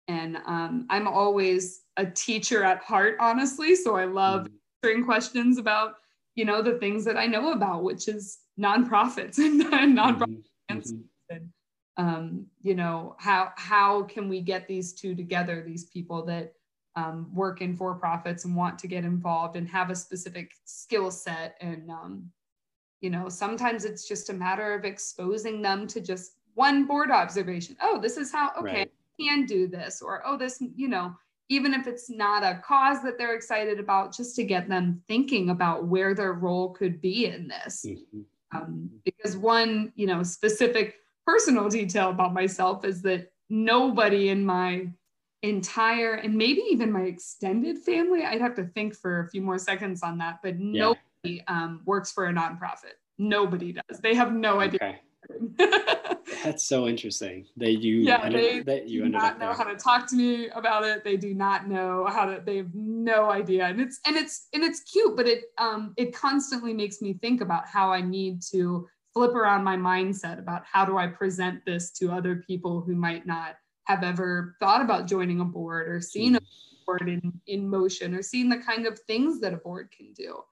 And 0.08 0.36
um, 0.46 0.86
I'm 0.90 1.06
always 1.06 1.82
a 1.96 2.04
teacher 2.04 2.64
at 2.64 2.82
heart 2.82 3.16
honestly. 3.20 3.76
So 3.76 3.96
I 3.96 4.06
love 4.06 4.42
mm-hmm. 4.42 4.54
answering 4.82 5.04
questions 5.04 5.58
about 5.58 5.94
you 6.34 6.44
know 6.44 6.62
the 6.62 6.78
things 6.78 7.04
that 7.04 7.16
I 7.16 7.26
know 7.26 7.52
about 7.52 7.84
which 7.84 8.08
is 8.08 8.38
nonprofits 8.58 9.38
and, 9.38 9.60
and 9.72 9.96
nonprofit 9.96 10.44
mm-hmm. 10.70 11.00
and 11.30 11.48
um, 11.96 12.46
you 12.62 12.74
know 12.74 13.14
how 13.18 13.52
how 13.56 14.02
can 14.02 14.28
we 14.28 14.40
get 14.40 14.66
these 14.66 14.92
two 14.92 15.14
together 15.14 15.62
these 15.64 15.84
people 15.84 16.24
that 16.26 16.52
um, 16.96 17.28
work 17.34 17.60
in 17.60 17.76
for 17.76 17.94
profits 17.94 18.44
and 18.44 18.54
want 18.54 18.78
to 18.78 18.86
get 18.86 19.04
involved 19.04 19.56
and 19.56 19.68
have 19.68 19.90
a 19.90 19.96
specific 19.96 20.52
skill 20.64 21.10
set 21.10 21.56
and 21.60 21.90
um, 21.90 22.30
you 23.00 23.10
know 23.10 23.28
sometimes 23.28 23.84
it's 23.84 24.08
just 24.08 24.30
a 24.30 24.32
matter 24.32 24.74
of 24.74 24.84
exposing 24.84 25.60
them 25.60 25.86
to 25.86 26.00
just 26.00 26.36
one 26.54 26.86
board 26.86 27.10
observation 27.10 27.76
oh 27.82 28.00
this 28.00 28.16
is 28.16 28.32
how 28.32 28.50
okay 28.58 28.78
right. 28.78 28.92
I 29.20 29.22
can 29.22 29.44
do 29.44 29.66
this 29.66 30.00
or 30.02 30.22
oh 30.24 30.36
this 30.36 30.62
you 30.76 30.88
know 30.88 31.14
even 31.50 31.74
if 31.74 31.86
it's 31.86 32.08
not 32.08 32.42
a 32.42 32.62
cause 32.64 33.02
that 33.02 33.18
they're 33.18 33.34
excited 33.34 33.78
about 33.78 34.16
just 34.16 34.34
to 34.36 34.44
get 34.44 34.68
them 34.68 35.02
thinking 35.06 35.50
about 35.50 35.86
where 35.86 36.14
their 36.14 36.32
role 36.32 36.70
could 36.70 37.00
be 37.00 37.26
in 37.26 37.48
this 37.48 37.84
mm-hmm. 37.86 38.20
um, 38.56 38.88
because 39.04 39.36
one 39.36 39.92
you 39.96 40.06
know 40.06 40.22
specific 40.22 40.96
personal 41.26 41.68
detail 41.68 42.10
about 42.10 42.32
myself 42.32 42.84
is 42.84 43.02
that 43.02 43.32
nobody 43.50 44.28
in 44.28 44.44
my 44.44 44.88
entire 45.48 46.14
and 46.14 46.34
maybe 46.34 46.62
even 46.70 46.90
my 46.92 47.02
extended 47.02 47.78
family. 47.78 48.24
I'd 48.24 48.40
have 48.40 48.54
to 48.56 48.64
think 48.64 48.94
for 48.94 49.20
a 49.20 49.28
few 49.28 49.42
more 49.42 49.58
seconds 49.58 50.02
on 50.02 50.18
that 50.18 50.40
but 50.42 50.58
yeah. 50.58 50.94
nobody 51.24 51.44
um, 51.48 51.82
works 51.84 52.12
for 52.12 52.26
a 52.26 52.32
nonprofit. 52.32 52.96
Nobody 53.18 53.72
does. 53.72 54.00
They 54.00 54.14
have 54.14 54.32
no 54.32 54.60
idea. 54.60 54.78
Okay. 54.82 55.00
that's 56.44 56.68
so 56.68 56.86
interesting 56.86 57.46
they 57.56 57.70
you 57.70 58.00
yeah 58.00 58.28
they 58.28 58.60
do 58.86 59.08
not 59.08 59.38
know 59.38 59.54
how 59.54 59.64
to 59.64 59.74
talk 59.74 60.06
to 60.06 60.16
me 60.16 60.50
about 60.50 60.84
it. 60.84 61.02
They 61.02 61.16
do 61.16 61.32
not 61.32 61.66
know 61.66 62.06
how 62.06 62.26
to 62.26 62.42
they 62.44 62.58
have 62.58 62.74
no 62.74 63.30
idea. 63.30 63.64
And 63.64 63.80
it's 63.80 64.00
and 64.06 64.16
it's 64.16 64.48
and 64.52 64.62
it's 64.62 64.80
cute 64.80 65.16
but 65.16 65.26
it 65.26 65.44
um 65.56 65.94
it 65.96 66.14
constantly 66.14 66.74
makes 66.74 67.00
me 67.00 67.14
think 67.14 67.40
about 67.40 67.66
how 67.66 67.90
i 67.90 68.02
need 68.02 68.42
to 68.52 68.86
flip 69.14 69.34
around 69.34 69.64
my 69.64 69.76
mindset 69.76 70.38
about 70.38 70.64
how 70.70 70.84
do 70.84 70.98
i 70.98 71.06
present 71.06 71.64
this 71.64 71.90
to 71.92 72.10
other 72.10 72.36
people 72.46 72.82
who 72.82 72.94
might 72.94 73.26
not 73.26 73.56
have 73.84 74.02
ever 74.02 74.56
thought 74.60 74.80
about 74.80 75.06
joining 75.06 75.40
a 75.40 75.44
board 75.44 75.88
or 75.88 76.00
seen 76.00 76.36
a 76.36 76.40
board 76.86 77.08
in, 77.08 77.32
in 77.46 77.68
motion 77.68 78.14
or 78.14 78.22
seen 78.22 78.48
the 78.48 78.58
kind 78.58 78.86
of 78.86 78.98
things 79.00 79.40
that 79.40 79.52
a 79.52 79.58
board 79.58 79.90
can 79.96 80.12
do. 80.12 80.42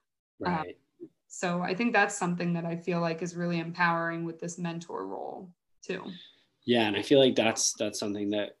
Um, 0.45 0.53
right. 0.53 0.77
Um, 1.01 1.09
so 1.27 1.61
I 1.61 1.73
think 1.73 1.93
that's 1.93 2.15
something 2.15 2.53
that 2.53 2.65
I 2.65 2.75
feel 2.75 3.01
like 3.01 3.23
is 3.23 3.35
really 3.35 3.59
empowering 3.59 4.23
with 4.23 4.39
this 4.39 4.59
mentor 4.59 5.07
role 5.07 5.49
too. 5.81 6.03
Yeah, 6.65 6.87
and 6.87 6.95
I 6.95 7.01
feel 7.01 7.19
like 7.19 7.35
that's 7.35 7.73
that's 7.73 7.99
something 7.99 8.29
that 8.29 8.55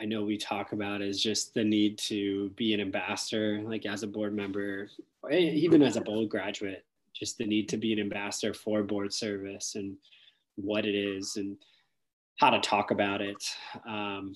I 0.00 0.04
know 0.04 0.24
we 0.24 0.36
talk 0.36 0.72
about 0.72 1.00
is 1.00 1.22
just 1.22 1.54
the 1.54 1.64
need 1.64 1.96
to 1.98 2.50
be 2.50 2.74
an 2.74 2.80
ambassador, 2.80 3.62
like 3.62 3.86
as 3.86 4.02
a 4.02 4.06
board 4.06 4.34
member, 4.34 4.90
even 5.30 5.80
as 5.82 5.96
a 5.96 6.00
bold 6.00 6.28
graduate, 6.28 6.84
just 7.14 7.38
the 7.38 7.46
need 7.46 7.68
to 7.70 7.76
be 7.76 7.92
an 7.92 8.00
ambassador 8.00 8.52
for 8.52 8.82
board 8.82 9.12
service 9.12 9.74
and 9.74 9.96
what 10.56 10.84
it 10.84 10.94
is 10.94 11.36
and 11.36 11.56
how 12.36 12.50
to 12.50 12.60
talk 12.60 12.90
about 12.90 13.20
it. 13.20 13.42
Um, 13.86 14.34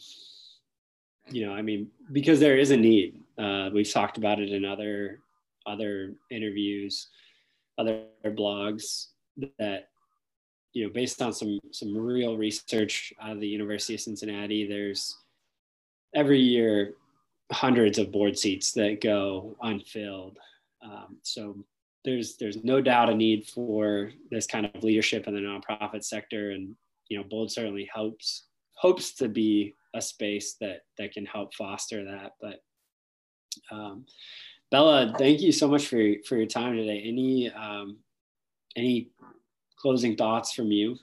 you 1.31 1.47
know, 1.47 1.53
I 1.53 1.63
mean, 1.63 1.89
because 2.13 2.41
there 2.41 2.59
is 2.59 2.71
a 2.71 2.77
need. 2.77 3.21
Uh, 3.39 3.71
we've 3.73 3.91
talked 3.91 4.19
about 4.19 4.41
it 4.41 4.51
in 4.51 4.65
other 4.65 5.21
other 5.67 6.15
interviews, 6.31 7.09
other 7.79 8.05
blogs 8.25 9.09
that 9.59 9.89
you 10.73 10.87
know, 10.87 10.93
based 10.93 11.21
on 11.21 11.33
some 11.33 11.59
some 11.73 11.97
real 11.97 12.37
research 12.37 13.13
out 13.21 13.33
of 13.33 13.41
the 13.41 13.49
University 13.49 13.95
of 13.95 14.01
Cincinnati, 14.01 14.67
there's 14.67 15.17
every 16.15 16.41
year 16.41 16.95
hundreds 17.53 17.99
of 17.99 18.13
board 18.13 18.39
seats 18.39 18.73
that 18.73 19.01
go 19.01 19.57
unfilled. 19.63 20.39
Um, 20.83 21.19
so 21.23 21.57
there's 22.05 22.37
there's 22.37 22.63
no 22.65 22.81
doubt 22.81 23.11
a 23.11 23.15
need 23.15 23.47
for 23.47 24.13
this 24.31 24.47
kind 24.47 24.65
of 24.67 24.83
leadership 24.85 25.27
in 25.27 25.35
the 25.35 25.41
nonprofit 25.41 26.05
sector, 26.05 26.53
and 26.53 26.77
you 27.11 27.19
know, 27.19 27.25
Bold 27.29 27.53
certainly 27.53 27.89
helps 27.93 28.47
hopes 28.75 29.13
to 29.13 29.29
be 29.29 29.75
a 29.95 30.01
space 30.01 30.55
that 30.61 30.85
that 30.97 31.13
can 31.13 31.27
help 31.27 31.55
foster 31.55 32.05
that. 32.05 32.33
But 32.41 32.63
um, 33.71 34.07
Bella, 34.71 35.13
thank 35.19 35.43
you 35.43 35.53
so 35.53 35.69
much 35.69 35.87
for 35.87 36.01
for 36.27 36.37
your 36.37 36.47
time 36.47 36.77
today. 36.77 37.03
Any 37.05 37.51
um, 37.51 37.99
any 38.77 39.11
closing 39.77 40.17
thoughts 40.17 40.53
from 40.55 40.71
you? 40.71 40.97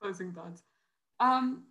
Closing 0.00 0.32
thoughts. 0.32 0.62
Um, 1.20 1.64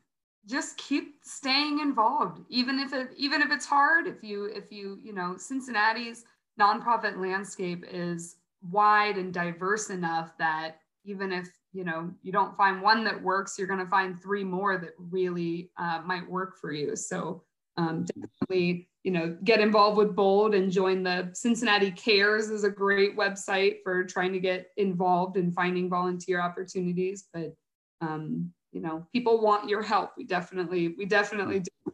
just 0.45 0.77
keep 0.77 1.15
staying 1.23 1.79
involved, 1.79 2.41
even 2.50 2.79
if 2.79 2.91
it 2.93 3.12
even 3.15 3.41
if 3.41 3.51
it's 3.51 3.65
hard. 3.65 4.05
If 4.07 4.21
you 4.21 4.45
if 4.45 4.71
you 4.71 5.00
you 5.01 5.13
know 5.13 5.35
Cincinnati's 5.38 6.25
nonprofit 6.59 7.17
landscape 7.17 7.85
is 7.89 8.35
wide 8.69 9.17
and 9.17 9.33
diverse 9.33 9.89
enough 9.89 10.38
that 10.38 10.79
even 11.05 11.31
if 11.31 11.50
you 11.74 11.84
know 11.84 12.12
you 12.22 12.32
don't 12.32 12.56
find 12.56 12.82
one 12.82 13.03
that 13.03 13.22
works 13.22 13.56
you're 13.58 13.68
going 13.68 13.80
to 13.80 13.89
find 13.89 14.22
three 14.22 14.44
more 14.44 14.77
that 14.77 14.92
really 14.98 15.72
uh, 15.77 16.01
might 16.06 16.30
work 16.30 16.58
for 16.60 16.72
you. 16.72 16.96
So 16.96 17.44
um, 17.77 18.06
definitely 18.06 18.89
you 19.03 19.12
know 19.12 19.38
get 19.44 19.60
involved 19.60 19.98
with 19.98 20.15
bold 20.15 20.53
and 20.56 20.72
join 20.72 21.03
the 21.03 21.30
cincinnati 21.34 21.92
cares 21.92 22.50
is 22.50 22.63
a 22.63 22.70
great 22.70 23.18
website 23.18 23.77
for 23.84 24.03
trying 24.03 24.32
to 24.32 24.39
get 24.39 24.68
involved 24.77 25.36
in 25.36 25.51
finding 25.51 25.89
volunteer 25.89 26.39
opportunities 26.39 27.27
but 27.34 27.53
um, 28.01 28.53
you 28.74 28.82
know 28.82 29.06
people 29.13 29.42
want 29.42 29.70
your 29.70 29.82
help. 29.82 30.12
We 30.18 30.25
definitely 30.25 30.89
we 30.98 31.06
definitely 31.06 31.60
do 31.60 31.94